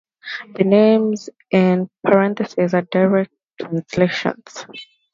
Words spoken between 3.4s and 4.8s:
translations.